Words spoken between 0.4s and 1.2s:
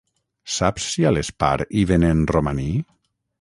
Saps si a